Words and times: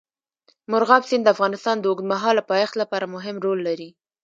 مورغاب 0.71 1.03
سیند 1.09 1.23
د 1.25 1.27
افغانستان 1.35 1.75
د 1.79 1.85
اوږدمهاله 1.91 2.41
پایښت 2.51 2.73
لپاره 2.81 3.05
مهم 3.15 3.35
رول 3.45 3.59
لري. 3.67 3.89